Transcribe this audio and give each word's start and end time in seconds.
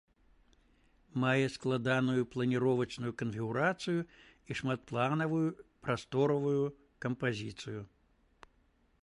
Мае 1.23 1.47
складаную 1.55 2.23
планіровачную 2.35 3.11
канфігурацыю 3.23 3.99
і 4.09 4.51
шматпланавую 4.63 5.45
прасторавую 5.85 6.57
кампазіцыю. 7.07 7.81